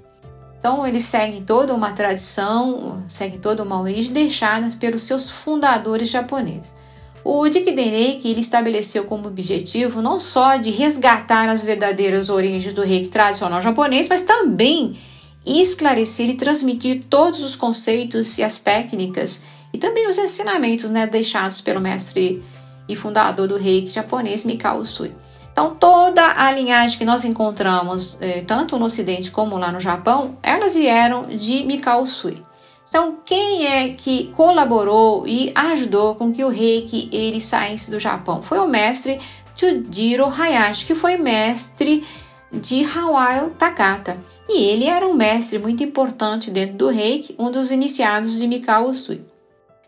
Então, 0.60 0.86
eles 0.86 1.06
seguem 1.06 1.44
toda 1.44 1.74
uma 1.74 1.92
tradição, 1.94 3.04
seguem 3.10 3.40
toda 3.40 3.64
uma 3.64 3.82
origem 3.82 4.14
deixada 4.14 4.70
pelos 4.80 5.04
seus 5.04 5.30
fundadores 5.30 6.10
japoneses. 6.10 6.76
O 7.24 7.48
Dikidenreiki 7.48 8.30
ele 8.30 8.40
estabeleceu 8.40 9.04
como 9.04 9.28
objetivo 9.28 10.02
não 10.02 10.20
só 10.20 10.58
de 10.58 10.72
resgatar 10.72 11.48
as 11.50 11.64
verdadeiras 11.64 12.30
origens 12.30 12.74
do 12.74 12.82
reiki 12.82 13.10
tradicional 13.10 13.62
japonês, 13.62 14.10
mas 14.10 14.24
também 14.24 14.98
esclarecer 15.46 16.30
e 16.30 16.36
transmitir 16.36 17.04
todos 17.10 17.44
os 17.44 17.56
conceitos 17.56 18.38
e 18.38 18.44
as 18.44 18.60
técnicas 18.60 19.44
e 19.74 19.78
também 19.78 20.08
os 20.08 20.18
ensinamentos 20.18 20.90
né, 20.90 21.08
deixados 21.08 21.62
pelo 21.62 21.80
mestre 21.80 22.44
e 22.88 22.96
fundador 22.96 23.48
do 23.48 23.58
reiki 23.58 23.90
japonês 23.90 24.44
Mikao 24.44 24.80
Usui. 24.80 25.12
Então, 25.52 25.76
toda 25.76 26.26
a 26.38 26.52
linhagem 26.52 26.98
que 26.98 27.06
nós 27.06 27.26
encontramos, 27.26 28.18
eh, 28.22 28.42
tanto 28.48 28.78
no 28.78 28.86
Ocidente 28.86 29.32
como 29.32 29.58
lá 29.58 29.72
no 29.72 29.82
Japão, 29.82 30.38
elas 30.42 30.76
vieram 30.76 31.28
de 31.28 31.64
Mikao 31.66 32.04
Usui. 32.04 32.42
Então, 32.92 33.20
quem 33.24 33.66
é 33.66 33.88
que 33.88 34.28
colaborou 34.36 35.26
e 35.26 35.50
ajudou 35.56 36.14
com 36.14 36.34
que 36.34 36.44
o 36.44 36.50
reiki 36.50 37.08
ele 37.10 37.40
saísse 37.40 37.90
do 37.90 38.02
Japão? 38.02 38.44
Foi 38.44 38.60
o 38.60 38.68
mestre 38.68 39.18
Chujiro 39.56 40.26
Hayashi, 40.26 40.86
que 40.86 40.94
foi 40.94 41.16
mestre 41.16 42.06
de 42.52 42.84
Hawaii 42.84 43.50
Takata. 43.52 44.18
E 44.50 44.62
ele 44.62 44.88
era 44.88 45.08
um 45.08 45.14
mestre 45.14 45.58
muito 45.58 45.82
importante 45.82 46.52
dentro 46.52 46.76
do 46.76 46.90
reiki, 46.90 47.34
um 47.40 47.50
dos 47.50 47.72
iniciados 47.72 48.38
de 48.38 48.46
Mikao 48.46 48.90
Usui. 48.90 49.24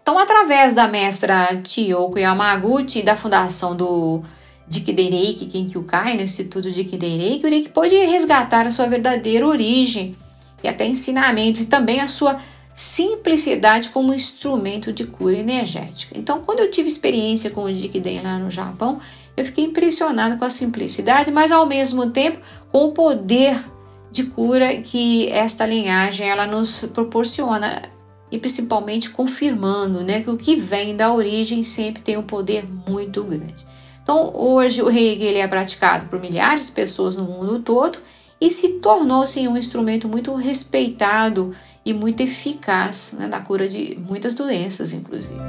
Então, 0.02 0.18
através 0.18 0.76
da 0.76 0.88
mestra 0.88 1.62
Chiyoko 1.62 2.18
Yamaguchi 2.18 3.00
e 3.00 3.04
da 3.04 3.18
fundação 3.18 3.76
do 3.76 4.24
Jikiden 4.70 5.10
Reiki 5.10 5.48
Kenkyukai, 5.48 6.16
no 6.16 6.22
Instituto 6.22 6.72
Jikiden 6.72 7.18
Reiki, 7.18 7.46
o 7.46 7.50
reiki 7.50 7.68
pôde 7.68 7.98
resgatar 7.98 8.66
a 8.66 8.72
sua 8.72 8.88
verdadeira 8.88 9.46
origem 9.46 10.16
e 10.64 10.70
até 10.70 10.86
ensinamentos 10.86 11.64
e 11.64 11.66
também 11.66 12.00
a 12.00 12.08
sua 12.08 12.40
simplicidade 12.74 13.90
como 13.90 14.14
instrumento 14.14 14.92
de 14.92 15.06
cura 15.06 15.36
energética. 15.36 16.18
Então, 16.18 16.42
quando 16.42 16.60
eu 16.60 16.72
tive 16.72 16.88
experiência 16.88 17.50
com 17.50 17.64
o 17.64 17.74
Jikiden 17.74 18.22
lá 18.22 18.40
no 18.40 18.50
Japão, 18.50 19.00
eu 19.38 19.46
fiquei 19.46 19.64
impressionado 19.64 20.38
com 20.38 20.46
a 20.46 20.50
simplicidade, 20.50 21.32
mas 21.32 21.52
ao 21.52 21.66
mesmo 21.66 22.10
tempo 22.10 22.40
com 22.72 22.86
o 22.86 22.92
poder 22.92 23.64
de 24.12 24.26
cura 24.26 24.78
que 24.78 25.28
esta 25.30 25.66
linhagem 25.66 26.30
ela 26.30 26.46
nos 26.46 26.82
proporciona 26.86 27.84
e 28.32 28.38
principalmente 28.38 29.12
confirmando, 29.12 30.02
né, 30.02 30.22
que 30.22 30.30
o 30.30 30.38
que 30.38 30.56
vem 30.56 30.96
da 30.96 31.14
origem 31.14 31.62
sempre 31.62 32.02
tem 32.02 32.18
um 32.18 32.24
poder 32.24 32.66
muito 32.88 33.24
grande. 33.24 33.66
Então, 34.02 34.32
hoje 34.36 34.82
o 34.82 34.90
Reiki 34.90 35.24
ele 35.24 35.38
é 35.38 35.48
praticado 35.48 36.08
por 36.08 36.20
milhares 36.20 36.68
de 36.68 36.72
pessoas 36.74 37.16
no 37.16 37.24
mundo 37.24 37.60
todo 37.60 38.00
e 38.44 38.50
se 38.50 38.68
tornou-se 38.80 39.48
um 39.48 39.56
instrumento 39.56 40.10
muito 40.10 40.36
respeitado 40.36 41.56
e 41.86 41.94
muito 41.94 42.22
eficaz 42.22 43.16
né, 43.18 43.26
na 43.26 43.40
cura 43.40 43.70
de 43.70 43.98
muitas 44.06 44.36
doenças, 44.36 44.92
inclusive. 44.92 45.40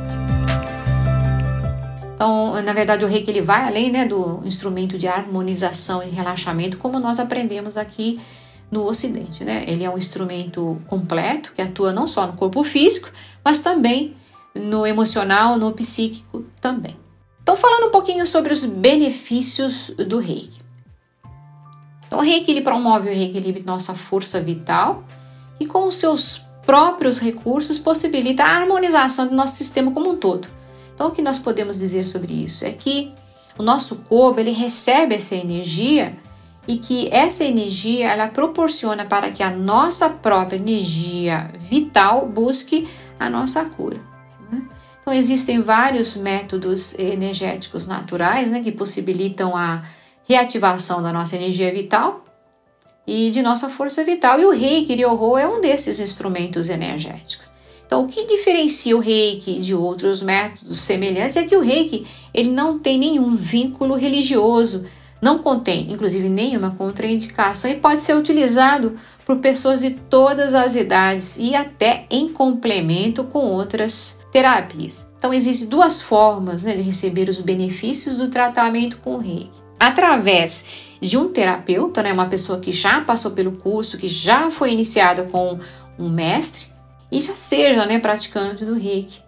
Então, 2.14 2.62
na 2.62 2.72
verdade, 2.72 3.04
o 3.04 3.08
reiki 3.08 3.32
ele 3.32 3.40
vai 3.40 3.66
além 3.66 3.90
né, 3.90 4.04
do 4.04 4.40
instrumento 4.44 4.96
de 4.96 5.08
harmonização 5.08 6.04
e 6.04 6.08
relaxamento, 6.08 6.78
como 6.78 7.00
nós 7.00 7.18
aprendemos 7.18 7.76
aqui 7.76 8.20
no 8.70 8.86
Ocidente. 8.86 9.42
Né? 9.42 9.64
Ele 9.66 9.82
é 9.82 9.90
um 9.90 9.98
instrumento 9.98 10.80
completo 10.86 11.52
que 11.52 11.60
atua 11.60 11.92
não 11.92 12.06
só 12.06 12.28
no 12.28 12.34
corpo 12.34 12.62
físico, 12.62 13.10
mas 13.44 13.58
também 13.58 14.14
no 14.54 14.86
emocional, 14.86 15.58
no 15.58 15.72
psíquico 15.72 16.44
também. 16.60 16.96
Então, 17.42 17.56
falando 17.56 17.88
um 17.88 17.90
pouquinho 17.90 18.24
sobre 18.24 18.52
os 18.52 18.64
benefícios 18.64 19.90
do 20.08 20.20
reiki. 20.20 20.63
Então, 22.14 22.22
o 22.22 22.26
reiki 22.28 22.52
ele 22.52 22.60
promove 22.60 23.10
o 23.10 23.12
reequilíbrio 23.12 23.62
de 23.62 23.66
nossa 23.66 23.92
força 23.92 24.40
vital 24.40 25.02
e 25.58 25.66
com 25.66 25.88
os 25.88 25.96
seus 25.96 26.44
próprios 26.64 27.18
recursos 27.18 27.76
possibilita 27.76 28.44
a 28.44 28.56
harmonização 28.56 29.26
do 29.26 29.34
nosso 29.34 29.56
sistema 29.56 29.90
como 29.90 30.12
um 30.12 30.16
todo. 30.16 30.46
Então, 30.94 31.08
o 31.08 31.10
que 31.10 31.20
nós 31.20 31.40
podemos 31.40 31.76
dizer 31.76 32.06
sobre 32.06 32.32
isso 32.32 32.64
é 32.64 32.70
que 32.70 33.12
o 33.58 33.64
nosso 33.64 33.96
corpo 34.08 34.38
ele 34.38 34.52
recebe 34.52 35.16
essa 35.16 35.34
energia 35.34 36.16
e 36.68 36.76
que 36.76 37.12
essa 37.12 37.42
energia 37.42 38.12
ela 38.12 38.28
proporciona 38.28 39.04
para 39.04 39.30
que 39.30 39.42
a 39.42 39.50
nossa 39.50 40.08
própria 40.08 40.56
energia 40.56 41.50
vital 41.58 42.28
busque 42.28 42.88
a 43.18 43.28
nossa 43.28 43.64
cura. 43.64 44.00
Né? 44.52 44.62
Então, 45.02 45.12
existem 45.12 45.60
vários 45.60 46.16
métodos 46.16 46.96
energéticos 46.96 47.88
naturais 47.88 48.52
né, 48.52 48.60
que 48.62 48.70
possibilitam 48.70 49.56
a 49.56 49.82
reativação 50.26 51.02
da 51.02 51.12
nossa 51.12 51.36
energia 51.36 51.72
vital 51.72 52.24
e 53.06 53.30
de 53.30 53.42
nossa 53.42 53.68
força 53.68 54.02
vital. 54.04 54.40
E 54.40 54.46
o 54.46 54.50
reiki 54.50 54.94
Ryoho 54.94 55.36
é 55.36 55.46
um 55.46 55.60
desses 55.60 56.00
instrumentos 56.00 56.68
energéticos. 56.68 57.50
Então, 57.86 58.04
o 58.04 58.08
que 58.08 58.26
diferencia 58.26 58.96
o 58.96 59.00
reiki 59.00 59.60
de 59.60 59.74
outros 59.74 60.22
métodos 60.22 60.80
semelhantes 60.80 61.36
é 61.36 61.44
que 61.44 61.56
o 61.56 61.60
reiki 61.60 62.06
ele 62.32 62.50
não 62.50 62.78
tem 62.78 62.98
nenhum 62.98 63.36
vínculo 63.36 63.94
religioso, 63.94 64.84
não 65.20 65.38
contém, 65.38 65.92
inclusive, 65.92 66.28
nenhuma 66.28 66.72
contraindicação 66.72 67.70
e 67.70 67.76
pode 67.76 68.00
ser 68.00 68.14
utilizado 68.14 68.96
por 69.24 69.38
pessoas 69.38 69.80
de 69.80 69.90
todas 69.90 70.54
as 70.54 70.74
idades 70.74 71.38
e 71.38 71.54
até 71.54 72.06
em 72.10 72.28
complemento 72.28 73.24
com 73.24 73.46
outras 73.46 74.20
terapias. 74.32 75.06
Então, 75.16 75.32
existem 75.32 75.68
duas 75.68 76.02
formas 76.02 76.64
né, 76.64 76.74
de 76.74 76.82
receber 76.82 77.28
os 77.28 77.40
benefícios 77.40 78.18
do 78.18 78.28
tratamento 78.28 78.98
com 78.98 79.14
o 79.14 79.18
reiki. 79.18 79.63
Através 79.84 80.96
de 80.98 81.18
um 81.18 81.30
terapeuta, 81.30 82.02
né, 82.02 82.10
uma 82.10 82.26
pessoa 82.26 82.58
que 82.58 82.72
já 82.72 83.02
passou 83.02 83.32
pelo 83.32 83.52
curso, 83.58 83.98
que 83.98 84.08
já 84.08 84.50
foi 84.50 84.72
iniciada 84.72 85.24
com 85.24 85.58
um 85.98 86.08
mestre 86.08 86.68
e 87.12 87.20
já 87.20 87.36
seja 87.36 87.84
né, 87.84 87.98
praticante 87.98 88.64
do 88.64 88.72
reiki. 88.72 89.22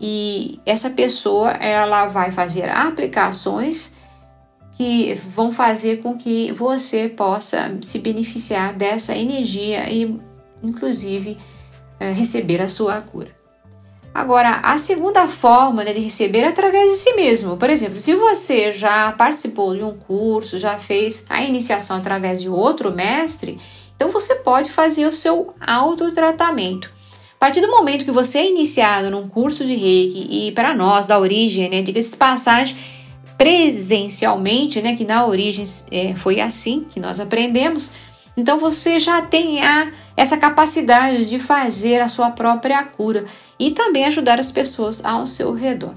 E 0.00 0.60
essa 0.64 0.90
pessoa 0.90 1.50
ela 1.50 2.06
vai 2.06 2.30
fazer 2.30 2.70
aplicações 2.70 3.96
que 4.76 5.14
vão 5.14 5.50
fazer 5.50 6.02
com 6.02 6.16
que 6.16 6.52
você 6.52 7.08
possa 7.08 7.76
se 7.82 7.98
beneficiar 7.98 8.74
dessa 8.74 9.16
energia 9.16 9.92
e, 9.92 10.20
inclusive, 10.62 11.36
é, 11.98 12.12
receber 12.12 12.62
a 12.62 12.68
sua 12.68 13.00
cura. 13.00 13.35
Agora, 14.16 14.60
a 14.62 14.78
segunda 14.78 15.28
forma 15.28 15.84
né, 15.84 15.92
de 15.92 16.00
receber 16.00 16.38
é 16.38 16.48
através 16.48 16.90
de 16.90 16.96
si 16.96 17.12
mesmo. 17.12 17.58
Por 17.58 17.68
exemplo, 17.68 17.98
se 17.98 18.14
você 18.14 18.72
já 18.72 19.12
participou 19.12 19.76
de 19.76 19.84
um 19.84 19.92
curso, 19.92 20.58
já 20.58 20.78
fez 20.78 21.26
a 21.28 21.42
iniciação 21.42 21.98
através 21.98 22.40
de 22.40 22.48
outro 22.48 22.90
mestre, 22.90 23.60
então 23.94 24.10
você 24.10 24.36
pode 24.36 24.72
fazer 24.72 25.04
o 25.04 25.12
seu 25.12 25.52
autotratamento. 25.60 26.90
A 27.34 27.38
partir 27.38 27.60
do 27.60 27.70
momento 27.70 28.06
que 28.06 28.10
você 28.10 28.38
é 28.38 28.50
iniciado 28.50 29.10
num 29.10 29.28
curso 29.28 29.66
de 29.66 29.74
reiki, 29.74 30.26
e 30.30 30.52
para 30.52 30.74
nós, 30.74 31.06
da 31.06 31.18
origem, 31.18 31.68
né, 31.68 31.82
diga-se 31.82 32.12
de 32.12 32.16
passagem, 32.16 32.74
presencialmente, 33.36 34.80
né, 34.80 34.96
que 34.96 35.04
na 35.04 35.26
origem 35.26 35.66
é, 35.90 36.14
foi 36.14 36.40
assim 36.40 36.86
que 36.88 36.98
nós 36.98 37.20
aprendemos, 37.20 37.92
então 38.36 38.58
você 38.58 39.00
já 39.00 39.22
tem 39.22 39.64
a, 39.64 39.90
essa 40.16 40.36
capacidade 40.36 41.24
de 41.24 41.38
fazer 41.38 42.00
a 42.00 42.08
sua 42.08 42.30
própria 42.30 42.82
cura 42.84 43.24
e 43.58 43.70
também 43.70 44.04
ajudar 44.04 44.38
as 44.38 44.52
pessoas 44.52 45.04
ao 45.04 45.26
seu 45.26 45.52
redor. 45.52 45.94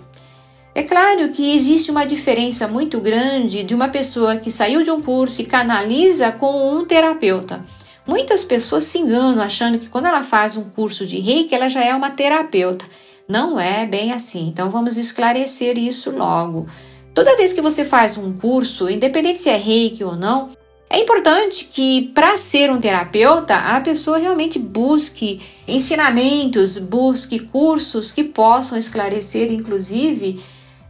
É 0.74 0.84
claro 0.84 1.30
que 1.30 1.56
existe 1.56 1.92
uma 1.92 2.06
diferença 2.06 2.68
muito 2.68 3.02
grande 3.02 3.64
de 3.64 3.76
uma 3.76 3.90
pessoa 3.90 4.38
que 4.38 4.50
saiu 4.50 4.84
de 4.84 4.92
um 4.92 5.02
curso 5.02 5.42
e 5.42 5.46
canaliza 5.46 6.32
com 6.32 6.74
um 6.74 6.86
terapeuta. 6.86 7.66
Muitas 8.08 8.46
pessoas 8.46 8.86
se 8.86 9.00
enganam 9.00 9.44
achando 9.44 9.78
que 9.78 9.90
quando 9.90 10.06
ela 10.06 10.24
faz 10.24 10.56
um 10.56 10.64
curso 10.64 11.06
de 11.06 11.20
reiki, 11.20 11.54
ela 11.54 11.68
já 11.68 11.84
é 11.84 11.94
uma 11.94 12.10
terapeuta. 12.10 12.86
Não 13.28 13.60
é 13.60 13.86
bem 13.86 14.12
assim. 14.12 14.48
Então 14.48 14.70
vamos 14.70 14.98
esclarecer 14.98 15.78
isso 15.78 16.12
logo. 16.12 16.68
Toda 17.14 17.36
vez 17.36 17.52
que 17.52 17.62
você 17.62 17.84
faz 17.84 18.18
um 18.18 18.32
curso, 18.34 18.90
independente 18.90 19.40
se 19.40 19.50
é 19.50 19.58
reiki 19.58 20.04
ou 20.04 20.16
não, 20.16 20.50
é 20.90 21.00
importante 21.00 21.66
que, 21.66 22.12
para 22.16 22.36
ser 22.36 22.72
um 22.72 22.80
terapeuta, 22.80 23.56
a 23.56 23.80
pessoa 23.80 24.18
realmente 24.18 24.58
busque 24.58 25.40
ensinamentos, 25.68 26.80
busque 26.80 27.40
cursos 27.40 28.12
que 28.12 28.24
possam 28.24 28.76
esclarecer, 28.76 29.52
inclusive, 29.52 30.44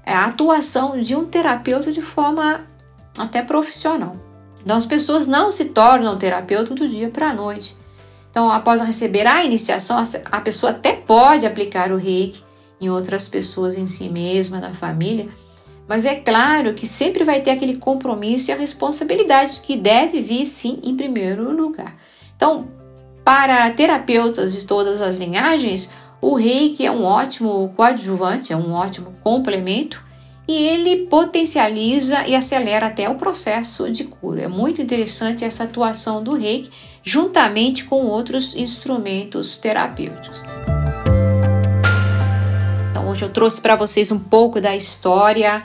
a 0.06 0.25
atuação 0.25 1.01
de 1.01 1.16
um 1.16 1.25
terapeuta 1.25 1.92
de 1.92 2.01
forma 2.01 2.62
até 3.18 3.42
profissional. 3.42 4.16
Então, 4.64 4.77
as 4.77 4.85
pessoas 4.85 5.27
não 5.27 5.51
se 5.51 5.66
tornam 5.66 6.18
terapeuta 6.18 6.74
do 6.74 6.88
dia 6.88 7.09
para 7.09 7.31
a 7.31 7.33
noite. 7.33 7.75
Então, 8.31 8.50
após 8.50 8.79
receber 8.79 9.27
a 9.27 9.44
iniciação, 9.44 10.01
a 10.31 10.40
pessoa 10.40 10.72
até 10.72 10.94
pode 10.94 11.46
aplicar 11.46 11.92
o 11.92 11.98
reiki 11.98 12.42
em 12.79 12.90
outras 12.90 13.27
pessoas, 13.27 13.77
em 13.77 13.85
si 13.85 14.07
mesma, 14.07 14.59
na 14.59 14.72
família, 14.74 15.27
mas 15.89 16.05
é 16.05 16.13
claro 16.13 16.75
que 16.75 16.85
sempre 16.85 17.23
vai 17.23 17.41
ter 17.41 17.49
aquele 17.49 17.77
compromisso 17.77 18.51
e 18.51 18.53
a 18.53 18.55
responsabilidade 18.55 19.59
que 19.61 19.75
deve 19.75 20.21
vir 20.21 20.45
sim 20.45 20.79
em 20.83 20.95
primeiro 20.95 21.51
lugar. 21.51 21.97
Então, 22.35 22.67
para 23.25 23.67
terapeutas 23.71 24.53
de 24.53 24.67
todas 24.67 25.01
as 25.01 25.17
linhagens, 25.17 25.91
o 26.21 26.35
reiki 26.35 26.85
é 26.85 26.91
um 26.91 27.03
ótimo 27.03 27.73
coadjuvante, 27.75 28.53
é 28.53 28.55
um 28.55 28.71
ótimo 28.71 29.15
complemento 29.23 30.03
e 30.47 30.53
ele 30.53 31.07
potencializa 31.07 32.27
e 32.27 32.35
acelera 32.35 32.85
até 32.85 33.09
o 33.09 33.15
processo 33.15 33.89
de 33.91 34.03
cura. 34.03 34.43
É 34.43 34.47
muito 34.47 34.83
interessante 34.83 35.43
essa 35.43 35.63
atuação 35.63 36.21
do 36.23 36.35
reiki 36.35 36.69
juntamente 37.03 37.85
com 37.85 38.05
outros 38.05 38.55
instrumentos 38.55 39.57
terapêuticos. 39.57 40.43
Então, 42.91 43.09
hoje 43.09 43.23
eu 43.23 43.29
trouxe 43.29 43.59
para 43.59 43.75
vocês 43.75 44.11
um 44.11 44.19
pouco 44.19 44.61
da 44.61 44.75
história 44.75 45.63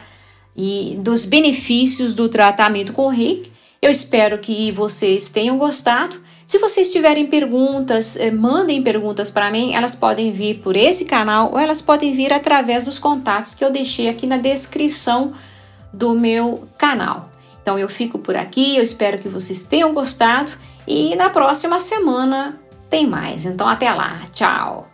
e 0.57 0.97
dos 1.01 1.25
benefícios 1.25 2.15
do 2.15 2.29
tratamento 2.29 2.93
com 2.93 3.09
reiki. 3.09 3.53
Eu 3.81 3.91
espero 3.91 4.39
que 4.39 4.73
vocês 4.73 5.29
tenham 5.29 5.59
gostado. 5.59 6.17
Se 6.47 6.59
vocês 6.59 6.91
tiverem 6.91 7.27
perguntas, 7.27 8.17
eh, 8.17 8.31
mandem 8.31 8.83
perguntas 8.83 9.31
para 9.31 9.51
mim. 9.51 9.75
Elas 9.75 9.95
podem 9.95 10.33
vir 10.33 10.61
por 10.61 10.75
esse 10.75 11.05
canal 11.05 11.51
ou 11.53 11.59
elas 11.59 11.83
podem 11.83 12.15
vir 12.15 12.33
através 12.33 12.87
dos 12.87 12.99
contatos 12.99 13.55
que 13.55 13.65
eu 13.65 13.71
deixei 13.71 14.09
aqui 14.09 14.27
na 14.27 14.39
descrição 14.39 15.33
do 15.93 16.15
meu 16.15 16.67
canal. 16.79 17.31
Então 17.63 17.79
eu 17.79 17.89
fico 17.89 18.19
por 18.19 18.37
aqui, 18.37 18.77
eu 18.77 18.83
espero 18.83 19.19
que 19.19 19.29
vocês 19.29 19.63
tenham 19.63 19.95
gostado 19.95 20.53
e 20.87 21.15
na 21.17 21.31
próxima 21.31 21.81
semana 21.81 22.61
tem 22.91 23.07
mais. 23.07 23.47
Então 23.47 23.67
até 23.67 23.93
lá, 23.93 24.23
tchau! 24.33 24.94